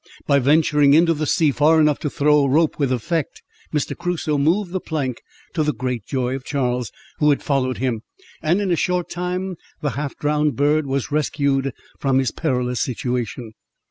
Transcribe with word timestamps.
By 0.25 0.39
venturing 0.39 0.95
into 0.95 1.13
the 1.13 1.27
sea 1.27 1.51
far 1.51 1.79
enough 1.79 1.99
to 1.99 2.09
throw 2.09 2.39
a 2.39 2.49
rope 2.49 2.79
with 2.79 2.91
effect, 2.91 3.43
Mr. 3.71 3.95
Crusoe 3.95 4.39
moved 4.39 4.71
the 4.71 4.79
plank, 4.79 5.21
to 5.53 5.61
the 5.61 5.75
great 5.75 6.07
joy 6.07 6.35
of 6.35 6.43
Charles, 6.43 6.91
who 7.19 7.29
had 7.29 7.43
followed 7.43 7.77
him; 7.77 8.01
and 8.41 8.59
in 8.61 8.71
a 8.71 8.75
short 8.75 9.11
time, 9.11 9.57
the 9.81 9.91
half 9.91 10.17
drowned 10.17 10.55
bird 10.55 10.87
was 10.87 11.11
rescued 11.11 11.71
from 11.99 12.17
his 12.17 12.31
perilous 12.31 12.79
situation. 12.81 13.53